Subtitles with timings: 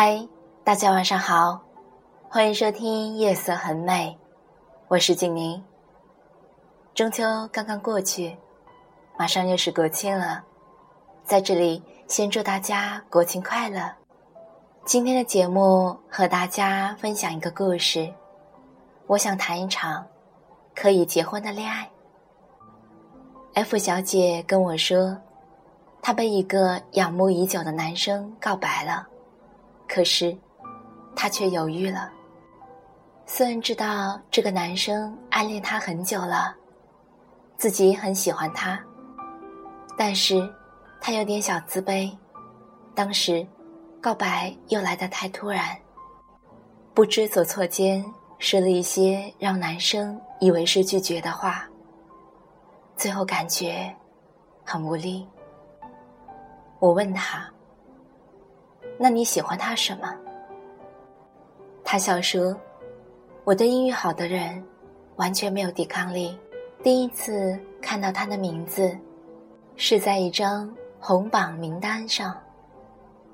[0.00, 0.28] 嗨，
[0.62, 1.60] 大家晚上好，
[2.28, 4.16] 欢迎收听《夜色很美》，
[4.86, 5.60] 我是景宁。
[6.94, 8.38] 中秋刚刚过去，
[9.18, 10.44] 马上又是国庆了，
[11.24, 13.90] 在这里先祝大家国庆快乐。
[14.84, 18.08] 今天的节目和大家分享一个故事，
[19.08, 20.06] 我想谈一场
[20.76, 21.90] 可以结婚的恋爱。
[23.54, 25.18] F 小姐跟我说，
[26.00, 29.04] 她被一个仰慕已久的男生告白了。
[29.88, 30.36] 可是，
[31.16, 32.12] 他却犹豫了。
[33.26, 36.54] 虽然知道这个男生暗恋他很久了，
[37.56, 38.78] 自己很喜欢他，
[39.96, 40.48] 但是
[41.00, 42.14] 他有点小自卑。
[42.94, 43.44] 当时，
[44.00, 45.76] 告白又来得太突然，
[46.94, 48.04] 不知所措间
[48.38, 51.66] 说了一些让男生以为是拒绝的话，
[52.94, 53.92] 最后感觉
[54.64, 55.26] 很无力。
[56.78, 57.50] 我问他。
[59.00, 60.12] 那你喜欢他什么？
[61.84, 62.54] 他笑说
[63.44, 64.62] ：“我对英语好的人
[65.16, 66.36] 完全没有抵抗力。
[66.82, 68.98] 第一次看到他的名字，
[69.76, 72.36] 是在一张红榜名单上，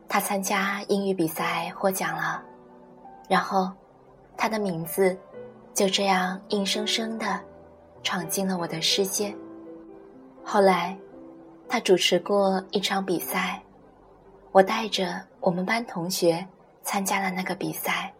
[0.06, 2.42] 他参加英语比赛获奖了，
[3.26, 3.72] 然后
[4.36, 5.16] 他的名字
[5.72, 7.40] 就这样硬生生的
[8.02, 9.34] 闯进了我的世界。
[10.44, 10.94] 后来，
[11.68, 13.58] 他主持过一场比赛。”
[14.52, 16.45] 我带着我们班同学
[16.83, 18.11] 参加了那个比赛，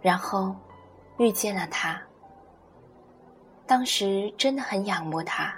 [0.00, 0.54] 然后
[1.18, 2.00] 遇见了他。
[3.66, 5.52] 当时真的很仰慕他，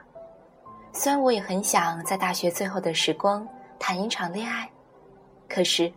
[0.90, 3.46] 虽然我也很想在大学最后的时光
[3.78, 4.66] 谈一场恋爱，
[5.46, 5.92] 可是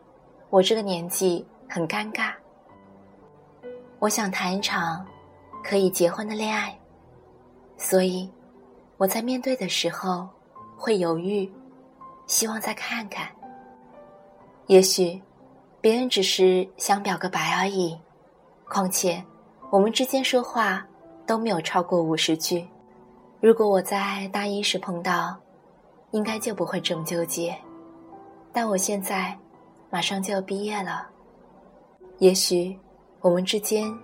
[0.49, 2.33] 我这个年纪很尴尬。
[3.99, 5.07] 我想谈一场
[5.63, 6.77] 可以结婚的恋爱，
[7.77, 8.29] 所以
[8.97, 10.27] 我在面对的时候
[10.75, 11.49] 会犹豫，
[12.27, 13.25] 希望再看看。
[14.67, 15.21] 也许，
[15.79, 17.95] 别人只是想表个白而已。
[18.67, 19.23] 况且，
[19.69, 20.83] 我们之间说话
[21.25, 22.67] 都没有超过五十句。
[23.39, 25.37] 如果我在大一时碰到，
[26.11, 27.55] 应该就不会这么纠结。
[28.51, 29.37] 但我现在
[29.91, 31.07] 马上就要毕业了，
[32.17, 32.75] 也许
[33.21, 33.95] 我们之间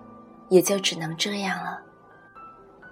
[0.48, 1.80] 也就只能这样了。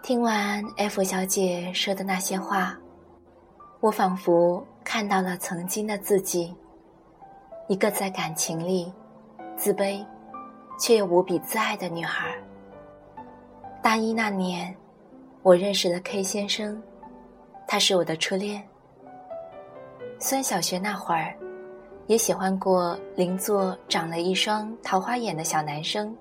[0.03, 2.77] 听完 F 小姐说的那些话，
[3.78, 6.53] 我仿佛看到了曾经的自己。
[7.71, 8.93] 一个在感情里
[9.57, 10.05] 自卑，
[10.77, 12.37] 却又无比自爱的女孩。
[13.81, 14.75] 大一那年，
[15.45, 16.83] 我认识了 K 先生，
[17.69, 18.61] 他是我的初恋。
[20.19, 21.33] 虽然小学那会儿，
[22.09, 26.13] 也喜欢过邻座长了一双桃花眼的小男生，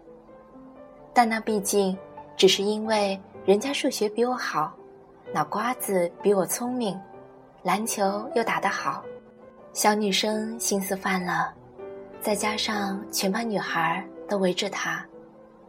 [1.16, 1.98] 但那毕竟
[2.38, 4.72] 只是因为人家数学比我好，
[5.34, 6.96] 脑瓜子比我聪明，
[7.64, 9.04] 篮球又打得好。
[9.80, 11.54] 小女生心思泛了，
[12.20, 15.02] 再加上全班女孩都围着她，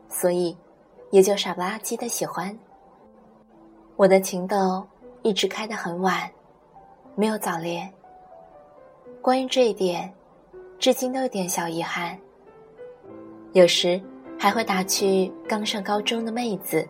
[0.09, 0.57] 所以
[1.13, 2.53] 也就傻不拉几的喜欢。
[3.95, 4.85] 我的情窦
[5.23, 6.29] 一直开得很晚，
[7.15, 7.89] 没有早恋。
[9.23, 10.13] 关于这一点，
[10.77, 12.19] 至今都有点小遗憾。
[13.53, 14.03] 有时
[14.37, 16.85] 还会打趣刚上高中的妹子，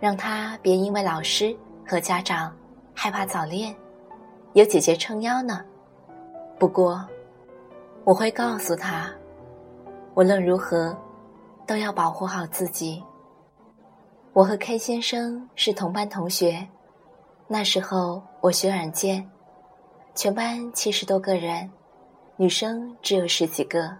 [0.00, 1.54] 让她别因为老师
[1.86, 2.56] 和家长
[2.94, 3.76] 害怕早恋，
[4.54, 5.62] 有姐姐撑腰呢。
[6.58, 7.06] 不过，
[8.02, 9.08] 我会告诉他，
[10.16, 10.96] 无论如何
[11.64, 13.00] 都要保护好自己。
[14.32, 16.66] 我和 K 先生是同班同学，
[17.46, 19.30] 那时候我学软件，
[20.16, 21.70] 全班七十多个人，
[22.36, 23.96] 女生只有十几个。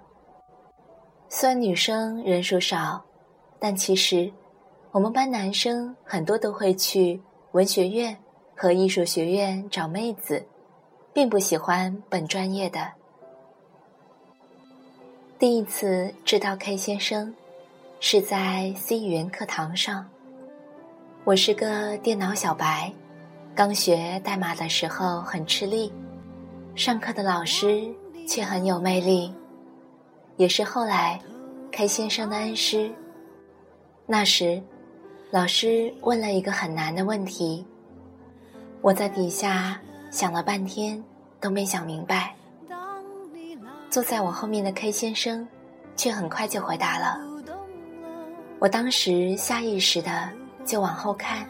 [1.29, 3.01] 虽然女生人数少，
[3.61, 4.33] 但其实
[4.91, 8.17] 我们班男生很多都会去文学院
[8.57, 10.45] 和艺术学院找妹子。
[11.19, 12.93] 并不喜欢本专业的。
[15.37, 17.35] 第一次知道 K 先生，
[17.99, 20.09] 是在 C 语言课堂上。
[21.25, 22.93] 我是个电脑小白，
[23.53, 25.93] 刚学代码的时候很吃力，
[26.77, 27.93] 上课的老师
[28.25, 29.35] 却很有魅力，
[30.37, 31.21] 也是后来
[31.73, 32.93] K 先生的恩师。
[34.07, 34.63] 那时，
[35.33, 37.67] 老师问了一个很难的问题，
[38.83, 39.81] 我在底下。
[40.11, 41.03] 想了半天
[41.41, 42.35] 都没想明白，
[43.91, 45.47] 坐在我后面的 K 先生
[45.97, 47.21] 却很快就回答了。
[48.59, 50.29] 我当时下意识的
[50.65, 51.47] 就往后看，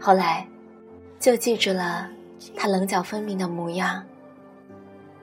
[0.00, 0.46] 后来
[1.20, 2.08] 就记住了
[2.56, 4.02] 他棱角分明的模样。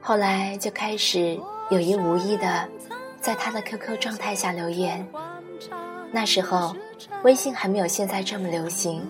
[0.01, 1.39] 后来就开始
[1.69, 2.67] 有意无意的
[3.19, 5.07] 在他的 QQ 状态下留言。
[6.11, 6.75] 那时候
[7.23, 9.01] 微信还没有现在这么流行。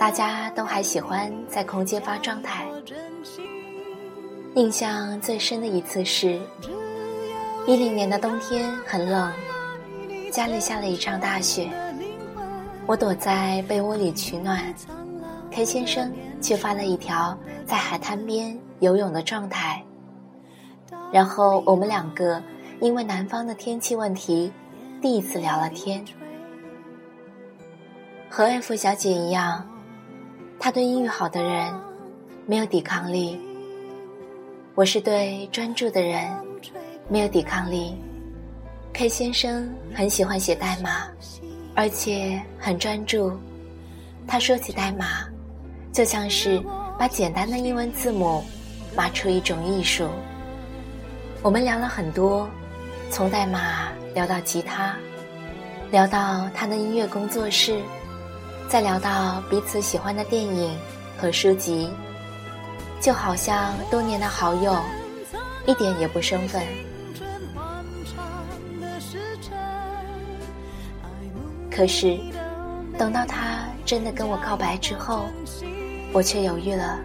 [0.00, 2.66] 大家都还喜欢在空间发状态。
[4.54, 6.40] 印象最深的一次是，
[7.66, 9.30] 一零年的冬天很冷，
[10.32, 11.68] 家里下了一场大雪，
[12.86, 14.74] 我躲在被窝里取暖
[15.50, 16.10] ，K 先生
[16.40, 19.84] 却发了一条在海滩边游泳的状态。
[21.12, 22.42] 然后我们两个
[22.80, 24.50] 因为南方的天气问题，
[25.02, 26.02] 第一次聊了天。
[28.30, 29.68] 和 F 小姐一样，
[30.62, 31.72] 他对英语好的人
[32.44, 33.40] 没有抵抗力。
[34.74, 36.30] 我是对专注的人
[37.08, 37.96] 没有抵抗力。
[38.92, 41.08] K 先生很喜欢写代码，
[41.74, 43.32] 而且很专注。
[44.26, 45.26] 他说起代码，
[45.94, 46.62] 就像是
[46.98, 48.44] 把简单的英文字母
[48.94, 50.10] 码出一种艺术。
[51.40, 52.46] 我们聊了很多，
[53.08, 54.94] 从代码聊到吉他，
[55.90, 57.80] 聊到他的音乐工作室。
[58.70, 60.78] 再聊到彼此喜欢的电影
[61.18, 61.90] 和书籍，
[63.00, 64.78] 就好像多年的好友，
[65.66, 66.62] 一点也不生分。
[71.68, 72.16] 可是，
[72.96, 75.24] 等到他真的跟我告白之后，
[76.12, 77.00] 我却犹豫了，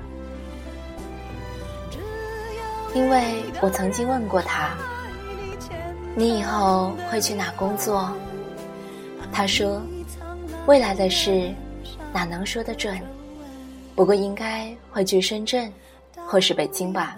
[2.93, 4.69] 因为我曾经问过他
[6.13, 8.15] ：“你以后会去哪工作？”
[9.33, 9.81] 他说。
[10.67, 11.53] 未来的事，
[12.11, 12.99] 哪能说得准？
[13.95, 15.71] 不过应该会去深圳，
[16.25, 17.17] 或是北京吧。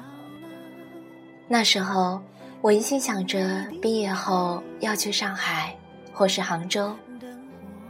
[1.48, 2.22] 那时候，
[2.60, 5.74] 我一心想着毕业后要去上海，
[6.12, 6.94] 或是杭州，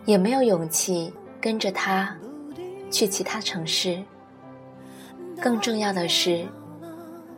[0.06, 1.12] 也没有勇气
[1.42, 2.16] 跟着他
[2.92, 4.00] 去其他城市。
[5.42, 6.46] 更重要的是，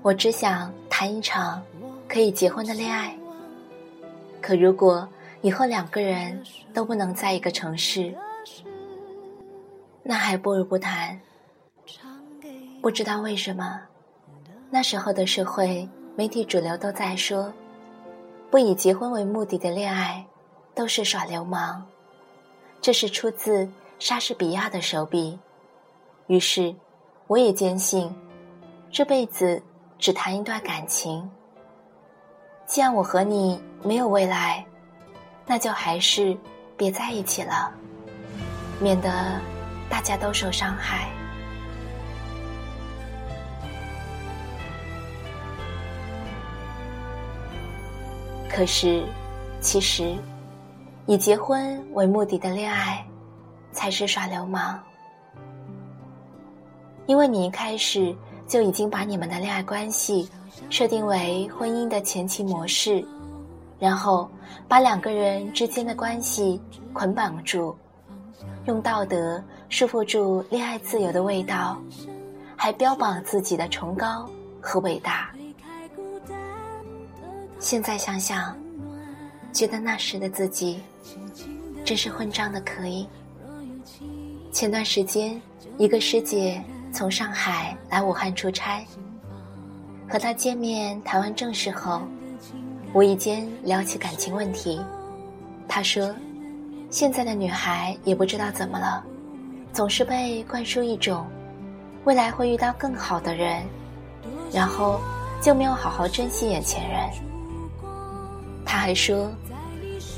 [0.02, 1.64] 我只想谈一场
[2.06, 3.18] 可以结婚的恋爱。
[4.42, 5.08] 可如果……
[5.42, 6.44] 以后两个人
[6.74, 8.14] 都不能在一个城市，
[10.04, 11.20] 那还不如不谈。
[12.82, 13.82] 不知道为什么，
[14.70, 17.54] 那时候的社会媒体主流都在说，
[18.52, 20.26] 不以结婚为目的的恋爱
[20.76, 21.86] 都是耍流氓。
[22.82, 25.40] 这是出自莎士比亚的手笔。
[26.28, 26.76] 于是，
[27.28, 28.14] 我也坚信，
[28.92, 29.62] 这辈子
[29.98, 31.30] 只谈一段感情。
[32.66, 34.66] 既然我和你没有未来。
[35.52, 36.38] 那就还是
[36.78, 37.72] 别在一起了，
[38.80, 39.10] 免得
[39.90, 41.10] 大家都受伤害。
[48.48, 49.04] 可是，
[49.60, 50.16] 其实
[51.08, 53.04] 以结婚为目的的恋爱
[53.72, 54.80] 才是耍流氓，
[57.08, 58.16] 因为你一开始
[58.48, 60.30] 就已经把你们的恋爱关系
[60.70, 63.04] 设定为婚姻的前期模式。
[63.80, 64.30] 然后
[64.68, 66.62] 把两个人之间的关系
[66.94, 67.76] 捆绑住，
[68.66, 71.82] 用道德束缚住恋爱自由的味道，
[72.56, 74.30] 还标榜自己的崇高
[74.62, 75.32] 和伟大。
[77.60, 78.56] 现在想想，
[79.52, 80.82] 觉得那时的自己
[81.84, 83.08] 真是混账的可以。
[84.52, 85.42] 前段时间，
[85.78, 88.86] 一个师姐从上海来武汉出差，
[90.08, 92.02] 和她见面谈完正事后。
[92.92, 94.82] 无意间聊起感情问题，
[95.68, 96.14] 他说
[96.90, 99.04] ：“现在的女孩也不知道怎么了，
[99.72, 101.28] 总是被灌输一种
[102.06, 103.64] 未来会遇到更好的人，
[104.52, 105.00] 然后
[105.40, 107.00] 就没有好好珍惜眼前人。”
[108.66, 109.32] 他还说：“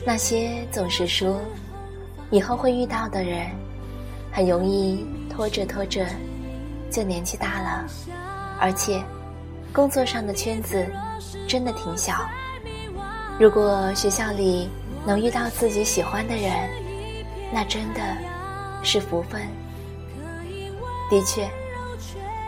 [0.07, 1.41] 那些总是说
[2.29, 3.49] 以后会遇到的人，
[4.31, 6.05] 很容易拖着拖着
[6.89, 7.85] 就年纪大了，
[8.61, 9.03] 而且
[9.73, 10.87] 工作上的圈子
[11.45, 12.15] 真的挺小。”
[13.39, 14.69] 如果学校里
[15.05, 16.51] 能遇到自己喜欢的人，
[17.51, 18.01] 那真的
[18.83, 19.41] 是福分。
[21.09, 21.49] 的确，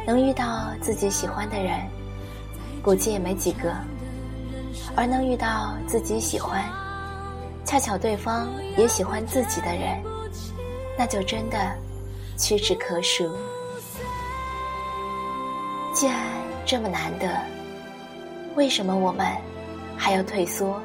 [0.05, 1.79] 能遇到自己喜欢的人，
[2.81, 3.69] 估计也没几个；
[4.95, 6.63] 而能遇到自己喜欢，
[7.65, 8.47] 恰巧对方
[8.77, 10.01] 也喜欢自己的人，
[10.97, 11.57] 那就真的
[12.37, 13.29] 屈指可数。
[15.91, 16.15] 既然
[16.65, 17.27] 这么难得，
[18.55, 19.25] 为什么我们？
[19.97, 20.81] 还要退缩，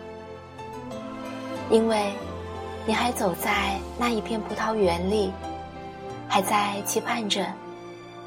[1.71, 2.13] 因为
[2.87, 5.33] 你还走在那一片葡萄园里，
[6.29, 7.47] 还在期盼着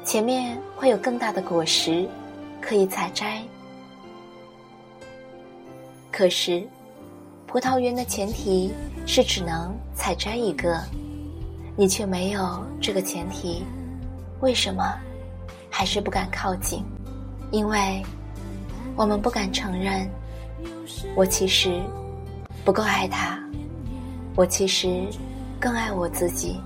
[0.04, 2.08] 前面会有更大的果实
[2.60, 3.42] 可以采摘。
[6.10, 6.62] 可是，
[7.46, 8.72] 葡萄园的前提
[9.06, 10.78] 是只能采摘一个，
[11.74, 13.64] 你却没有这个前提，
[14.40, 14.94] 为什么
[15.70, 16.84] 还是不敢靠近？
[17.50, 18.02] 因为
[18.94, 20.08] 我们不敢承认。
[21.14, 21.80] 我其实
[22.64, 23.38] 不够爱他，
[24.34, 25.04] 我其实
[25.60, 26.60] 更爱我自己，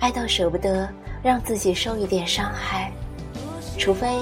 [0.00, 0.88] 爱到舍不得
[1.22, 2.92] 让自己受一点伤害，
[3.78, 4.18] 除非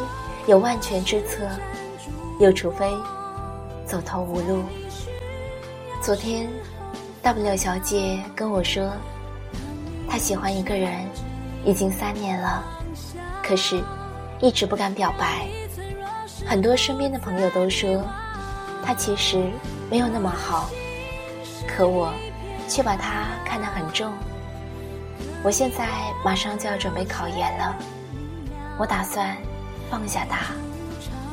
[0.47, 1.49] 有万全之策，
[2.41, 2.91] 又除非
[3.87, 4.63] 走投无路。
[6.01, 6.49] 昨天
[7.23, 8.91] ，W 小姐跟我说，
[10.09, 10.93] 她喜欢一个人
[11.65, 12.65] 已经三年了，
[13.43, 13.81] 可是
[14.41, 15.47] 一直不敢表白。
[16.45, 18.05] 很多身边的朋友都说，
[18.85, 19.51] 他其实
[19.91, 20.69] 没有那么好，
[21.67, 22.13] 可我
[22.69, 24.13] 却把他看得很重。
[25.43, 25.89] 我现在
[26.25, 27.77] 马上就要准备考研了，
[28.79, 29.37] 我打算
[29.91, 30.55] 放下他，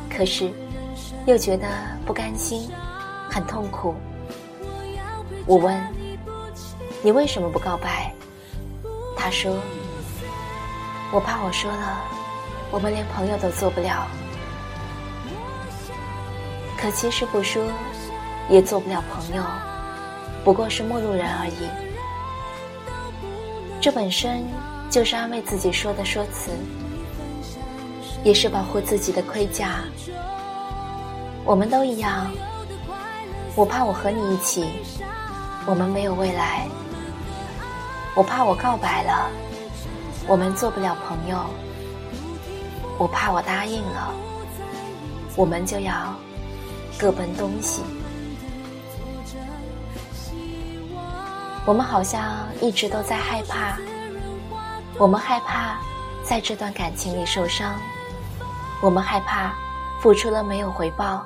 [0.09, 0.51] 可是
[1.25, 1.67] 又觉得
[2.05, 2.69] 不甘心，
[3.29, 3.95] 很痛苦。
[5.45, 5.81] 我问
[7.01, 8.13] ：“你为什么不告白？”
[9.17, 9.57] 他说
[11.11, 12.01] ：“我怕我说了，
[12.71, 14.07] 我们连朋友都做不了。
[16.79, 17.61] 可其实不说，
[18.49, 19.43] 也做不了朋友，
[20.45, 21.67] 不过是陌路人而已。”
[23.81, 24.45] 这本身
[24.89, 26.51] 就是安慰自己说的说辞，
[28.23, 29.83] 也是保护自己的盔甲。
[31.43, 32.31] 我们都一样，
[33.55, 34.65] 我怕我和你一起，
[35.65, 36.65] 我们没有未来；
[38.15, 39.29] 我怕我告白了，
[40.27, 41.37] 我们做不了朋友；
[42.97, 44.13] 我怕我答应了，
[45.35, 46.15] 我们就要
[46.99, 47.81] 各奔东西。
[51.65, 53.77] 我们好像一直都在害怕，
[54.97, 55.79] 我们害怕
[56.23, 57.79] 在这段感情里受伤，
[58.81, 59.53] 我们害怕
[60.01, 61.25] 付出了没有回报，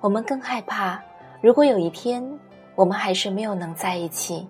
[0.00, 0.98] 我们更害怕，
[1.42, 2.26] 如果有一天
[2.74, 4.46] 我们还是没有能在一起，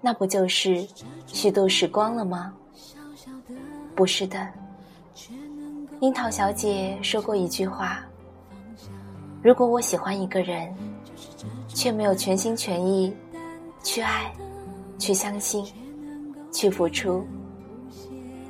[0.00, 0.86] 那不就是
[1.26, 2.52] 虚度时光了吗？
[3.94, 4.48] 不是的，
[6.00, 8.02] 樱桃小姐说过一句话：
[9.44, 10.74] 如果我喜欢一个人，
[11.68, 13.14] 却没有全心全意。
[13.82, 14.32] 去爱，
[14.98, 15.70] 去相信，
[16.50, 17.22] 去付出。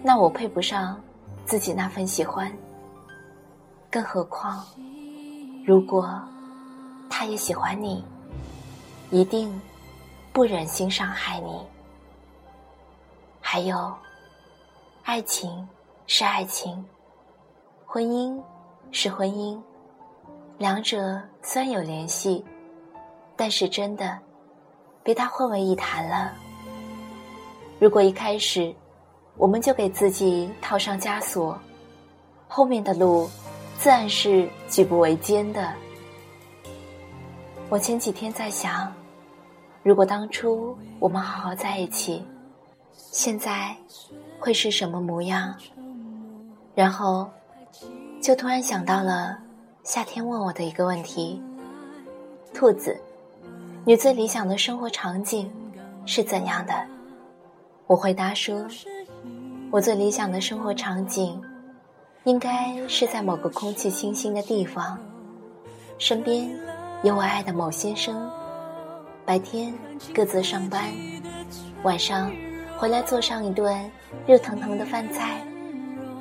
[0.05, 0.97] 那我配不上
[1.45, 2.49] 自己那份喜欢。
[3.91, 4.65] 更何况，
[5.67, 6.09] 如果
[7.11, 8.05] 他也喜欢你，
[9.11, 9.61] 一定
[10.33, 11.61] 不忍心伤害你。
[13.41, 13.93] 还有，
[15.03, 15.69] 爱情
[16.07, 16.85] 是爱情，
[17.85, 18.41] 婚姻
[18.93, 19.61] 是婚姻，
[20.57, 22.45] 两者虽然有联系，
[23.37, 24.19] 但是真的。
[25.03, 26.33] 别它混为一谈了。
[27.79, 28.75] 如果一开始
[29.37, 31.59] 我们就给自己套上枷锁，
[32.49, 33.29] 后面的路
[33.79, 35.73] 自然是举步维艰的。
[37.69, 38.91] 我前几天在想，
[39.83, 42.25] 如果当初我们好好在一起，
[42.95, 43.77] 现在
[44.39, 45.55] 会是什么模样？
[46.75, 47.29] 然后
[48.23, 49.39] 就突然想到了
[49.85, 51.43] 夏天问我的一个问题：
[52.55, 52.99] 兔子。
[53.85, 55.53] 你最理想的生活场景
[56.07, 56.73] 是怎样的？
[57.87, 58.67] 我回答说，
[59.71, 61.39] 我最理想的生活场景，
[62.25, 64.99] 应该是在某个空气清新的地方，
[65.99, 66.51] 身边
[67.03, 68.31] 有我爱的某先生，
[69.27, 69.71] 白天
[70.15, 70.83] 各自上班，
[71.83, 72.33] 晚上
[72.79, 73.91] 回来做上一顿
[74.27, 75.47] 热腾腾的饭菜，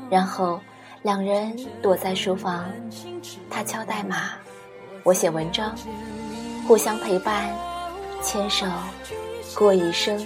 [0.10, 0.60] 然后
[1.04, 2.66] 两人躲在书房，
[3.50, 4.32] 他敲代码，
[5.04, 5.76] 我写文章。
[6.66, 7.54] 互相陪伴，
[8.22, 8.66] 牵手
[9.54, 10.18] 过一生。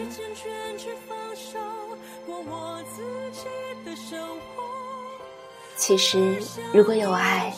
[5.76, 6.38] 其实，
[6.72, 7.52] 如果有爱，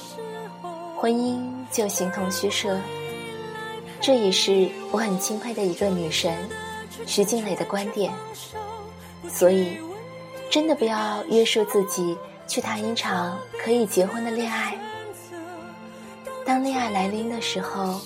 [0.96, 2.80] 婚姻就形同虚设。
[4.00, 6.34] 这也是我很钦佩的一个女神
[7.06, 8.14] 徐静蕾的观点。
[9.28, 9.78] 所以，
[10.50, 12.18] 真的不要约束自己
[12.50, 14.78] 去谈一场可以结婚的恋爱。
[16.46, 18.02] 当恋爱来临的时候。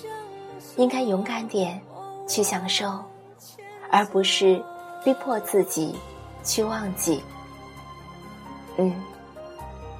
[0.75, 1.79] 应该勇敢点，
[2.27, 2.99] 去享受，
[3.91, 4.59] 而不是
[5.05, 5.95] 逼迫自己
[6.43, 7.23] 去忘记。
[8.77, 8.91] 嗯，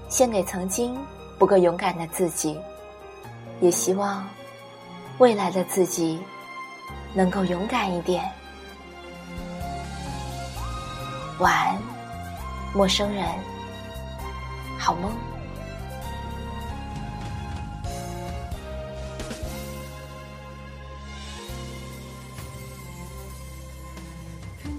[0.09, 0.97] 献给曾经
[1.37, 2.59] 不够勇敢的自己，
[3.61, 4.27] 也希望
[5.19, 6.19] 未来的自己
[7.13, 8.27] 能够勇敢一点。
[11.37, 11.77] 晚安，
[12.73, 13.23] 陌生人，
[14.83, 15.09] 好梦。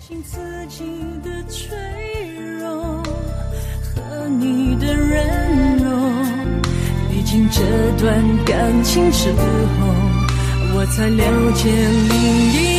[0.06, 0.84] 清自己
[1.22, 1.74] 的脆
[2.58, 3.02] 弱
[3.82, 5.88] 和你的软弱，
[7.10, 7.62] 历经这
[7.96, 9.38] 段感情之后，
[10.74, 11.70] 我才了解
[12.10, 12.73] 另一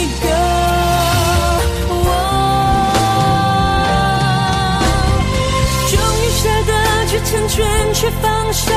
[7.47, 8.73] 成全，去放手，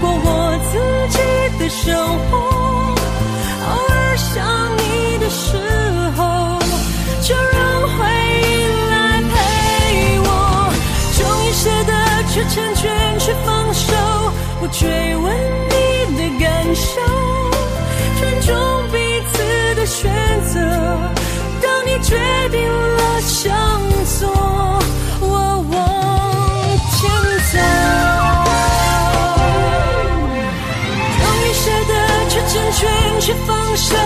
[0.00, 0.78] 过我自
[1.10, 1.18] 己
[1.58, 1.94] 的生
[2.28, 2.38] 活。
[3.68, 4.26] 偶尔想
[4.78, 5.56] 你的时
[6.16, 6.20] 候。
[7.22, 7.56] 就让
[7.96, 7.98] 回
[8.42, 8.42] 忆
[8.90, 9.32] 来陪
[10.24, 10.28] 我，
[11.16, 11.92] 终于舍得
[12.32, 12.90] 去成全，
[13.20, 13.94] 去放手，
[14.58, 15.24] 不追问
[33.46, 33.96] 放手